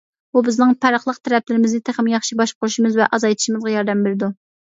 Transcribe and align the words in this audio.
بۇ 0.35 0.41
بىزنىڭ 0.45 0.71
پەرقلىق 0.85 1.19
تەرەپلىرىمىزنى 1.27 1.83
تېخىمۇ 1.91 2.11
ياخشى 2.15 2.39
باشقۇرۇشىمىز 2.41 2.99
ۋە 3.03 3.09
ئازايتىشىمىزغا 3.19 3.77
ياردەم 3.77 4.05
بېرىدۇ. 4.09 4.33